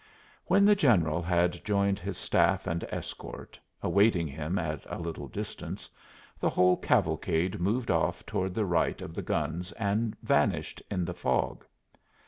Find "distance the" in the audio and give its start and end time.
5.27-6.49